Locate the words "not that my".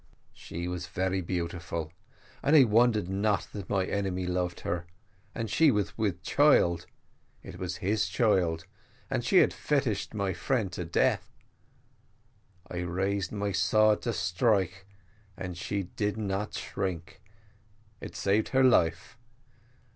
3.07-3.85